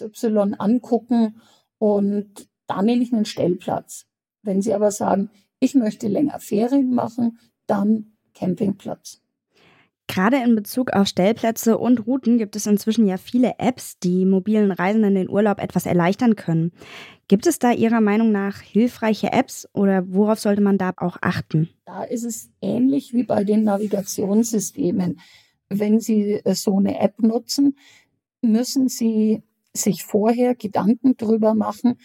Y 0.00 0.54
angucken 0.54 1.40
und 1.78 2.48
da 2.66 2.82
nehme 2.82 3.02
ich 3.02 3.12
einen 3.12 3.24
Stellplatz. 3.24 4.06
Wenn 4.42 4.62
Sie 4.62 4.74
aber 4.74 4.90
sagen, 4.90 5.30
ich 5.60 5.74
möchte 5.74 6.08
länger 6.08 6.40
Ferien 6.40 6.94
machen, 6.94 7.38
dann 7.66 8.16
Campingplatz. 8.34 9.20
Gerade 10.06 10.36
in 10.36 10.54
Bezug 10.54 10.92
auf 10.92 11.08
Stellplätze 11.08 11.78
und 11.78 12.06
Routen 12.06 12.36
gibt 12.36 12.56
es 12.56 12.66
inzwischen 12.66 13.06
ja 13.06 13.16
viele 13.16 13.54
Apps, 13.58 13.98
die 13.98 14.26
mobilen 14.26 14.70
Reisenden 14.70 15.14
den 15.14 15.30
Urlaub 15.30 15.60
etwas 15.60 15.86
erleichtern 15.86 16.36
können. 16.36 16.72
Gibt 17.26 17.46
es 17.46 17.58
da 17.58 17.72
Ihrer 17.72 18.02
Meinung 18.02 18.30
nach 18.30 18.60
hilfreiche 18.60 19.32
Apps 19.32 19.66
oder 19.72 20.04
worauf 20.06 20.38
sollte 20.38 20.60
man 20.60 20.76
da 20.76 20.92
auch 20.98 21.16
achten? 21.22 21.70
Da 21.86 22.04
ist 22.04 22.24
es 22.24 22.50
ähnlich 22.60 23.14
wie 23.14 23.22
bei 23.22 23.44
den 23.44 23.64
Navigationssystemen. 23.64 25.20
Wenn 25.70 26.00
Sie 26.00 26.34
äh, 26.44 26.54
so 26.54 26.76
eine 26.76 27.00
App 27.00 27.20
nutzen, 27.22 27.78
müssen 28.42 28.88
Sie 28.88 29.42
sich 29.72 30.04
vorher 30.04 30.54
Gedanken 30.54 31.16
darüber 31.16 31.54
machen, 31.54 31.96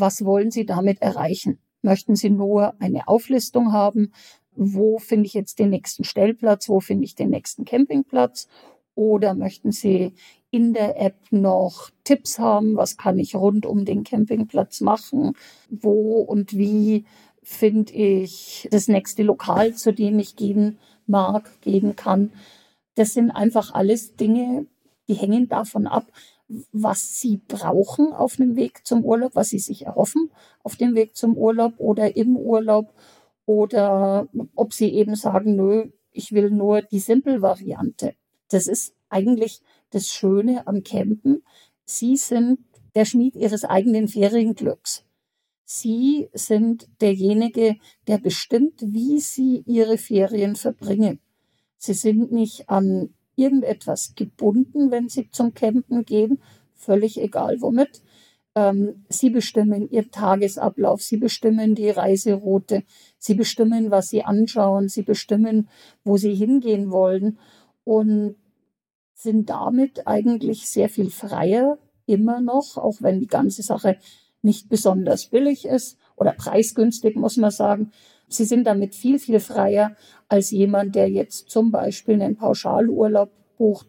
was 0.00 0.24
wollen 0.24 0.50
Sie 0.50 0.66
damit 0.66 1.02
erreichen? 1.02 1.58
Möchten 1.82 2.16
Sie 2.16 2.30
nur 2.30 2.74
eine 2.80 3.08
Auflistung 3.08 3.72
haben? 3.72 4.12
Wo 4.54 4.98
finde 4.98 5.26
ich 5.26 5.34
jetzt 5.34 5.58
den 5.58 5.70
nächsten 5.70 6.04
Stellplatz? 6.04 6.68
Wo 6.68 6.80
finde 6.80 7.04
ich 7.04 7.14
den 7.14 7.30
nächsten 7.30 7.64
Campingplatz? 7.64 8.48
Oder 8.94 9.34
möchten 9.34 9.70
Sie 9.70 10.14
in 10.50 10.72
der 10.72 11.00
App 11.00 11.16
noch 11.30 11.90
Tipps 12.02 12.38
haben? 12.38 12.76
Was 12.76 12.96
kann 12.96 13.18
ich 13.18 13.36
rund 13.36 13.64
um 13.66 13.84
den 13.84 14.02
Campingplatz 14.02 14.80
machen? 14.80 15.34
Wo 15.70 16.20
und 16.20 16.56
wie 16.56 17.04
finde 17.42 17.92
ich 17.92 18.68
das 18.72 18.88
nächste 18.88 19.22
Lokal, 19.22 19.74
zu 19.74 19.92
dem 19.92 20.18
ich 20.18 20.34
gehen 20.34 20.78
mag, 21.06 21.48
gehen 21.60 21.94
kann? 21.94 22.32
Das 22.96 23.14
sind 23.14 23.30
einfach 23.30 23.72
alles 23.72 24.16
Dinge, 24.16 24.66
die 25.06 25.14
hängen 25.14 25.48
davon 25.48 25.86
ab, 25.86 26.06
was 26.72 27.20
sie 27.20 27.36
brauchen 27.36 28.12
auf 28.12 28.36
dem 28.36 28.56
Weg 28.56 28.86
zum 28.86 29.04
Urlaub, 29.04 29.34
was 29.34 29.50
sie 29.50 29.58
sich 29.58 29.86
erhoffen 29.86 30.30
auf 30.62 30.76
dem 30.76 30.94
Weg 30.94 31.16
zum 31.16 31.36
Urlaub 31.36 31.74
oder 31.78 32.16
im 32.16 32.36
Urlaub 32.36 32.92
oder 33.46 34.28
ob 34.54 34.72
sie 34.72 34.92
eben 34.94 35.14
sagen, 35.14 35.56
nö, 35.56 35.90
ich 36.12 36.32
will 36.32 36.50
nur 36.50 36.82
die 36.82 36.98
Simple-Variante. 36.98 38.14
Das 38.50 38.66
ist 38.66 38.94
eigentlich 39.08 39.60
das 39.90 40.08
Schöne 40.08 40.66
am 40.66 40.82
Campen. 40.82 41.42
Sie 41.84 42.16
sind 42.16 42.58
der 42.94 43.04
Schmied 43.04 43.36
ihres 43.36 43.64
eigenen 43.64 44.08
Ferienglücks. 44.08 45.04
Sie 45.64 46.28
sind 46.32 46.88
derjenige, 47.00 47.76
der 48.06 48.18
bestimmt, 48.18 48.80
wie 48.80 49.20
sie 49.20 49.62
ihre 49.66 49.98
Ferien 49.98 50.56
verbringen. 50.56 51.20
Sie 51.76 51.94
sind 51.94 52.32
nicht 52.32 52.68
an 52.70 53.14
irgendetwas 53.38 54.14
gebunden, 54.14 54.90
wenn 54.90 55.08
sie 55.08 55.30
zum 55.30 55.54
Campen 55.54 56.04
gehen, 56.04 56.40
völlig 56.74 57.20
egal 57.20 57.60
womit. 57.60 58.02
Ähm, 58.54 59.04
sie 59.08 59.30
bestimmen 59.30 59.88
ihren 59.90 60.10
Tagesablauf, 60.10 61.02
sie 61.02 61.16
bestimmen 61.16 61.74
die 61.74 61.90
Reiseroute, 61.90 62.82
sie 63.18 63.34
bestimmen, 63.34 63.90
was 63.90 64.08
sie 64.08 64.24
anschauen, 64.24 64.88
sie 64.88 65.02
bestimmen, 65.02 65.68
wo 66.04 66.16
sie 66.16 66.34
hingehen 66.34 66.90
wollen 66.90 67.38
und 67.84 68.36
sind 69.14 69.50
damit 69.50 70.06
eigentlich 70.06 70.68
sehr 70.68 70.88
viel 70.88 71.10
freier 71.10 71.78
immer 72.06 72.40
noch, 72.40 72.76
auch 72.76 72.96
wenn 73.00 73.20
die 73.20 73.26
ganze 73.26 73.62
Sache 73.62 73.98
nicht 74.42 74.68
besonders 74.68 75.26
billig 75.26 75.64
ist 75.64 75.98
oder 76.16 76.32
preisgünstig, 76.32 77.16
muss 77.16 77.36
man 77.36 77.50
sagen. 77.50 77.92
Sie 78.28 78.44
sind 78.44 78.64
damit 78.64 78.94
viel, 78.94 79.18
viel 79.18 79.40
freier 79.40 79.96
als 80.28 80.50
jemand, 80.50 80.94
der 80.94 81.08
jetzt 81.08 81.50
zum 81.50 81.70
Beispiel 81.70 82.14
einen 82.14 82.36
Pauschalurlaub 82.36 83.30
bucht 83.56 83.88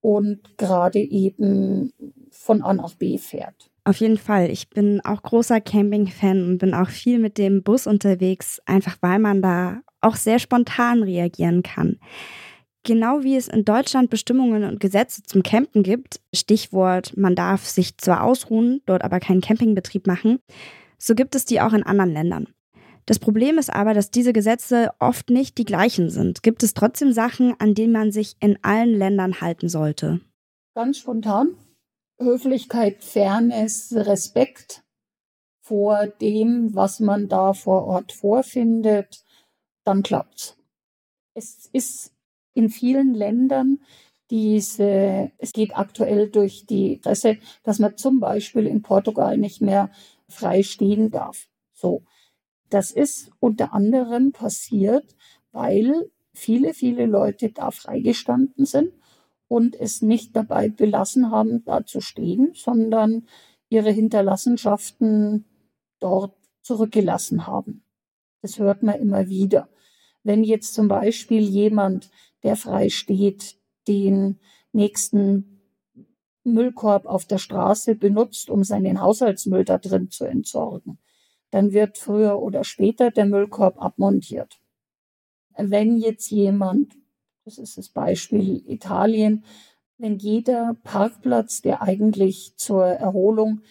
und 0.00 0.56
gerade 0.56 0.98
eben 0.98 1.92
von 2.30 2.62
A 2.62 2.74
nach 2.74 2.94
B 2.94 3.18
fährt. 3.18 3.70
Auf 3.84 3.98
jeden 3.98 4.18
Fall. 4.18 4.50
Ich 4.50 4.68
bin 4.68 5.00
auch 5.04 5.22
großer 5.22 5.60
Camping-Fan 5.60 6.44
und 6.44 6.58
bin 6.58 6.74
auch 6.74 6.88
viel 6.88 7.20
mit 7.20 7.38
dem 7.38 7.62
Bus 7.62 7.86
unterwegs, 7.86 8.60
einfach 8.66 8.96
weil 9.00 9.20
man 9.20 9.42
da 9.42 9.80
auch 10.00 10.16
sehr 10.16 10.38
spontan 10.38 11.02
reagieren 11.02 11.62
kann. 11.62 11.98
Genau 12.82 13.22
wie 13.22 13.36
es 13.36 13.48
in 13.48 13.64
Deutschland 13.64 14.10
Bestimmungen 14.10 14.64
und 14.64 14.78
Gesetze 14.78 15.22
zum 15.22 15.42
Campen 15.42 15.82
gibt, 15.82 16.20
Stichwort, 16.32 17.16
man 17.16 17.34
darf 17.34 17.64
sich 17.64 17.98
zwar 17.98 18.22
ausruhen, 18.22 18.80
dort 18.86 19.02
aber 19.02 19.18
keinen 19.18 19.40
Campingbetrieb 19.40 20.06
machen, 20.06 20.38
so 20.98 21.14
gibt 21.14 21.34
es 21.34 21.44
die 21.44 21.60
auch 21.60 21.72
in 21.72 21.82
anderen 21.82 22.12
Ländern. 22.12 22.48
Das 23.06 23.20
Problem 23.20 23.56
ist 23.56 23.72
aber, 23.72 23.94
dass 23.94 24.10
diese 24.10 24.32
Gesetze 24.32 24.90
oft 24.98 25.30
nicht 25.30 25.58
die 25.58 25.64
gleichen 25.64 26.10
sind. 26.10 26.42
Gibt 26.42 26.64
es 26.64 26.74
trotzdem 26.74 27.12
Sachen, 27.12 27.54
an 27.60 27.74
denen 27.74 27.92
man 27.92 28.10
sich 28.10 28.36
in 28.40 28.58
allen 28.62 28.92
Ländern 28.92 29.40
halten 29.40 29.68
sollte? 29.68 30.20
Ganz 30.74 30.98
spontan. 30.98 31.56
Höflichkeit, 32.18 33.04
Fairness, 33.04 33.92
Respekt 33.94 34.82
vor 35.60 36.06
dem, 36.06 36.74
was 36.74 37.00
man 37.00 37.28
da 37.28 37.52
vor 37.52 37.86
Ort 37.86 38.12
vorfindet, 38.12 39.24
dann 39.84 40.02
klappt's. 40.02 40.56
Es 41.34 41.68
ist 41.72 42.12
in 42.54 42.70
vielen 42.70 43.14
Ländern 43.14 43.80
diese, 44.30 45.30
es 45.38 45.52
geht 45.52 45.76
aktuell 45.76 46.30
durch 46.30 46.66
die 46.66 46.96
Presse, 46.98 47.38
dass 47.62 47.78
man 47.78 47.96
zum 47.96 48.18
Beispiel 48.20 48.66
in 48.66 48.82
Portugal 48.82 49.36
nicht 49.38 49.60
mehr 49.60 49.90
frei 50.28 50.62
stehen 50.62 51.10
darf. 51.10 51.48
So. 51.72 52.02
Das 52.70 52.90
ist 52.90 53.30
unter 53.40 53.72
anderem 53.72 54.32
passiert, 54.32 55.16
weil 55.52 56.10
viele, 56.34 56.74
viele 56.74 57.06
Leute 57.06 57.50
da 57.50 57.70
freigestanden 57.70 58.66
sind 58.66 58.92
und 59.48 59.78
es 59.78 60.02
nicht 60.02 60.34
dabei 60.34 60.68
belassen 60.68 61.30
haben, 61.30 61.64
da 61.64 61.84
zu 61.86 62.00
stehen, 62.00 62.52
sondern 62.54 63.26
ihre 63.68 63.90
Hinterlassenschaften 63.90 65.44
dort 66.00 66.34
zurückgelassen 66.62 67.46
haben. 67.46 67.82
Das 68.42 68.58
hört 68.58 68.82
man 68.82 68.96
immer 68.96 69.28
wieder. 69.28 69.68
Wenn 70.22 70.44
jetzt 70.44 70.74
zum 70.74 70.88
Beispiel 70.88 71.42
jemand, 71.42 72.10
der 72.42 72.56
frei 72.56 72.88
steht, 72.90 73.56
den 73.86 74.40
nächsten 74.72 75.62
Müllkorb 76.44 77.06
auf 77.06 77.24
der 77.24 77.38
Straße 77.38 77.94
benutzt, 77.94 78.50
um 78.50 78.62
seinen 78.64 79.00
Haushaltsmüll 79.00 79.64
da 79.64 79.78
drin 79.78 80.10
zu 80.10 80.24
entsorgen. 80.24 80.98
Dann 81.50 81.72
wird 81.72 81.98
früher 81.98 82.40
oder 82.40 82.64
später 82.64 83.10
der 83.10 83.26
Müllkorb 83.26 83.80
abmontiert. 83.80 84.60
Wenn 85.56 85.96
jetzt 85.96 86.30
jemand, 86.30 86.94
das 87.44 87.58
ist 87.58 87.78
das 87.78 87.88
Beispiel 87.88 88.62
Italien, 88.68 89.44
wenn 89.98 90.18
jeder 90.18 90.76
Parkplatz, 90.84 91.62
der 91.62 91.82
eigentlich 91.82 92.54
zur 92.56 92.84
Erholung 92.84 93.62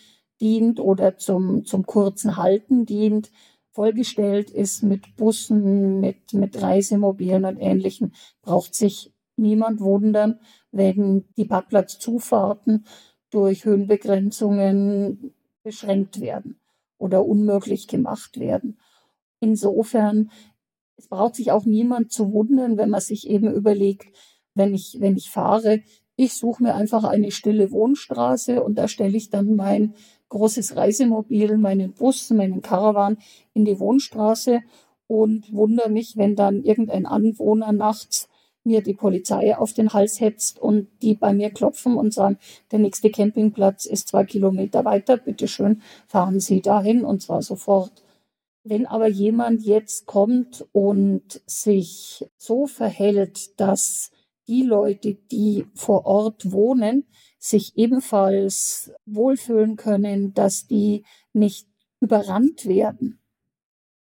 dient 0.42 0.80
oder 0.80 1.18
zum, 1.18 1.66
zum 1.66 1.86
kurzen 1.86 2.38
Halten 2.38 2.86
dient, 2.86 3.32
vollgestellt 3.72 4.50
ist 4.50 4.84
mit 4.84 5.16
Bussen, 5.18 6.00
mit, 6.00 6.34
mit 6.34 6.62
Reisemobilen 6.62 7.46
und 7.46 7.58
Ähnlichem, 7.58 8.14
braucht 8.42 8.74
sich 8.74 9.14
niemand 9.36 9.82
wundern, 9.82 10.40
wenn 10.72 11.26
die 11.38 11.46
Parkplatzzufahrten 11.46 12.86
durch 13.30 13.66
Höhenbegrenzungen 13.66 15.34
beschränkt 15.62 16.22
werden 16.22 16.58
oder 17.06 17.24
unmöglich 17.26 17.88
gemacht 17.88 18.40
werden. 18.40 18.80
Insofern, 19.40 20.32
es 20.98 21.08
braucht 21.08 21.36
sich 21.36 21.52
auch 21.52 21.66
niemand 21.66 22.12
zu 22.12 22.34
wundern, 22.34 22.78
wenn 22.78 22.90
man 22.90 23.02
sich 23.02 23.30
eben 23.30 23.54
überlegt, 23.54 24.08
wenn 24.56 24.74
ich, 24.74 24.98
wenn 25.00 25.16
ich 25.16 25.30
fahre, 25.30 25.82
ich 26.16 26.34
suche 26.34 26.64
mir 26.64 26.74
einfach 26.74 27.04
eine 27.04 27.30
stille 27.30 27.72
Wohnstraße 27.72 28.64
und 28.64 28.76
da 28.76 28.88
stelle 28.88 29.16
ich 29.16 29.30
dann 29.30 29.56
mein 29.56 29.94
großes 30.30 30.76
Reisemobil, 30.76 31.58
meinen 31.58 31.94
Bus, 31.94 32.32
meinen 32.32 32.64
Caravan 32.64 33.18
in 33.54 33.66
die 33.66 33.80
Wohnstraße 33.80 34.62
und 35.06 35.54
wundere 35.54 35.92
mich, 35.92 36.18
wenn 36.18 36.36
dann 36.36 36.64
irgendein 36.64 37.06
Anwohner 37.06 37.72
nachts 37.72 38.30
mir 38.66 38.82
die 38.82 38.94
Polizei 38.94 39.56
auf 39.56 39.74
den 39.74 39.94
Hals 39.94 40.20
hetzt 40.20 40.60
und 40.60 40.88
die 41.02 41.14
bei 41.14 41.34
mir 41.34 41.52
klopfen 41.52 41.96
und 41.96 42.14
sagen, 42.14 42.38
der 42.72 42.80
nächste 42.80 43.10
Campingplatz 43.12 43.86
ist 43.86 44.10
zwei 44.10 44.26
Kilometer 44.26 44.84
weiter, 44.84 45.18
bitteschön, 45.18 45.82
fahren 46.08 46.40
Sie 46.40 46.62
dahin 46.62 47.06
und 47.06 47.22
zwar 47.22 47.42
sofort. 47.42 48.04
Wenn 48.64 48.88
aber 48.88 49.08
jemand 49.08 49.64
jetzt 49.64 50.08
kommt 50.08 50.66
und 50.72 51.42
sich 51.46 52.26
so 52.38 52.66
verhält, 52.66 53.60
dass 53.60 54.12
die 54.48 54.64
Leute, 54.64 55.14
die 55.14 55.66
vor 55.76 56.06
Ort 56.06 56.52
wohnen, 56.52 57.06
sich 57.38 57.78
ebenfalls 57.78 58.92
wohlfühlen 59.06 59.76
können, 59.76 60.34
dass 60.34 60.66
die 60.66 61.04
nicht 61.34 61.68
überrannt 62.00 62.66
werden, 62.66 63.20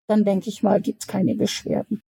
dann 0.07 0.25
denke 0.25 0.51
ich 0.51 0.63
mal, 0.63 0.81
gibt 0.81 1.03
es 1.03 1.09
keine 1.09 1.35
Beschwerden. 1.35 2.03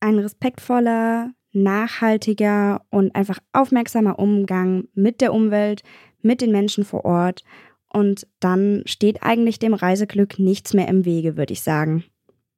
Ein 0.00 0.18
respektvoller, 0.18 1.32
nachhaltiger 1.52 2.82
und 2.90 3.14
einfach 3.14 3.38
aufmerksamer 3.52 4.18
Umgang 4.18 4.88
mit 4.94 5.20
der 5.20 5.32
Umwelt, 5.32 5.82
mit 6.22 6.40
den 6.40 6.52
Menschen 6.52 6.84
vor 6.84 7.04
Ort. 7.04 7.44
Und 7.92 8.26
dann 8.40 8.82
steht 8.86 9.22
eigentlich 9.22 9.58
dem 9.58 9.74
Reiseglück 9.74 10.38
nichts 10.38 10.72
mehr 10.72 10.88
im 10.88 11.04
Wege, 11.04 11.36
würde 11.36 11.52
ich 11.52 11.62
sagen. 11.62 12.04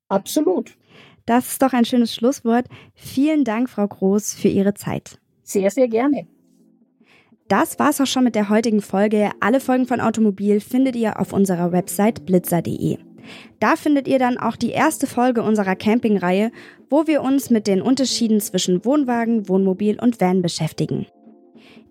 Absolut. 0.09 0.77
Das 1.27 1.53
ist 1.53 1.63
doch 1.63 1.73
ein 1.73 1.85
schönes 1.85 2.15
Schlusswort. 2.15 2.67
Vielen 2.95 3.45
Dank, 3.45 3.71
Frau 3.71 3.87
Groß, 3.87 4.35
für 4.35 4.49
Ihre 4.49 4.75
Zeit. 4.75 5.19
Sehr, 5.43 5.71
sehr 5.71 5.89
gerne. 5.89 6.27
Das 7.49 7.79
war's 7.79 8.01
auch 8.01 8.07
schon 8.07 8.25
mit 8.25 8.35
der 8.35 8.49
heutigen 8.49 8.81
Folge. 8.81 9.31
Alle 9.41 9.61
Folgen 9.61 9.87
von 9.87 10.01
Automobil 10.01 10.61
findet 10.61 10.97
ihr 10.97 11.21
auf 11.21 11.33
unserer 11.33 11.73
Website 11.73 12.25
blitzer.de. 12.25 12.99
Da 13.61 13.77
findet 13.77 14.09
ihr 14.09 14.19
dann 14.19 14.39
auch 14.39 14.57
die 14.57 14.71
erste 14.71 15.07
Folge 15.07 15.43
unserer 15.43 15.77
Campingreihe, 15.77 16.51
wo 16.91 17.07
wir 17.07 17.23
uns 17.23 17.51
mit 17.51 17.67
den 17.67 17.83
Unterschieden 17.83 18.41
zwischen 18.41 18.85
Wohnwagen, 18.85 19.49
Wohnmobil 19.49 19.99
und 20.01 20.21
Van 20.21 20.43
beschäftigen. 20.43 21.07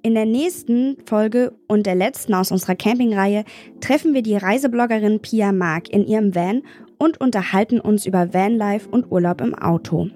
In 0.02 0.16
der 0.16 0.26
nächsten 0.26 0.98
Folge 1.06 1.54
und 1.68 1.86
der 1.86 1.96
letzten 1.96 2.34
aus 2.34 2.52
unserer 2.52 2.76
Campingreihe 2.76 3.46
treffen 3.80 4.14
wir 4.14 4.22
die 4.22 4.36
Reisebloggerin 4.36 5.22
Pia 5.22 5.54
Mark 5.54 5.90
in 5.90 6.06
ihrem 6.06 6.36
Van 6.36 6.62
und 6.98 7.22
unterhalten 7.22 7.80
uns 7.80 8.06
über 8.06 8.34
Vanlife 8.34 8.90
und 8.90 9.12
Urlaub 9.12 9.40
im 9.40 9.56
Auto. 9.56 10.10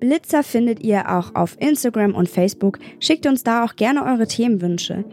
Blitzer 0.00 0.42
findet 0.42 0.82
ihr 0.82 1.10
auch 1.10 1.34
auf 1.34 1.56
Instagram 1.60 2.14
und 2.14 2.28
Facebook. 2.28 2.78
Schickt 3.00 3.26
uns 3.26 3.42
da 3.42 3.64
auch 3.64 3.76
gerne 3.76 4.04
eure 4.04 4.26
Themenwünsche. 4.26 5.04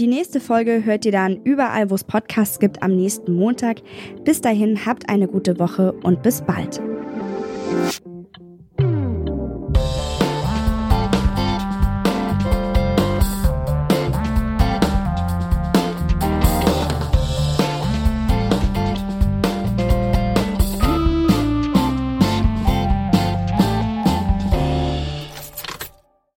Die 0.00 0.06
nächste 0.06 0.40
Folge 0.40 0.86
hört 0.86 1.04
ihr 1.04 1.12
dann 1.12 1.42
überall, 1.44 1.90
wo 1.90 1.94
es 1.94 2.04
Podcasts 2.04 2.58
gibt, 2.58 2.82
am 2.82 2.96
nächsten 2.96 3.34
Montag. 3.34 3.82
Bis 4.24 4.40
dahin 4.40 4.86
habt 4.86 5.10
eine 5.10 5.28
gute 5.28 5.58
Woche 5.58 5.92
und 5.92 6.22
bis 6.22 6.40
bald. 6.40 6.80